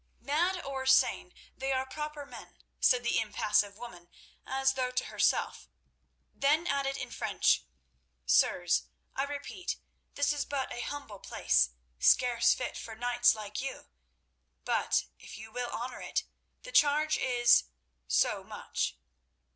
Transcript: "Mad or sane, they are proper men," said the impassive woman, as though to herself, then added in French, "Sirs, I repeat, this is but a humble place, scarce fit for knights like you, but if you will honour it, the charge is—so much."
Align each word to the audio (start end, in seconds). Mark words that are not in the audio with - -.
"Mad 0.19 0.59
or 0.63 0.87
sane, 0.87 1.31
they 1.55 1.71
are 1.71 1.85
proper 1.85 2.25
men," 2.25 2.57
said 2.79 3.03
the 3.03 3.19
impassive 3.19 3.77
woman, 3.77 4.09
as 4.47 4.73
though 4.73 4.89
to 4.89 5.03
herself, 5.05 5.69
then 6.33 6.65
added 6.65 6.97
in 6.97 7.11
French, 7.11 7.63
"Sirs, 8.25 8.87
I 9.15 9.25
repeat, 9.25 9.77
this 10.15 10.33
is 10.33 10.43
but 10.43 10.73
a 10.73 10.81
humble 10.81 11.19
place, 11.19 11.69
scarce 11.99 12.55
fit 12.55 12.75
for 12.79 12.95
knights 12.95 13.35
like 13.35 13.61
you, 13.61 13.89
but 14.65 15.05
if 15.19 15.37
you 15.37 15.51
will 15.51 15.69
honour 15.69 16.01
it, 16.01 16.23
the 16.63 16.71
charge 16.71 17.19
is—so 17.19 18.43
much." 18.43 18.97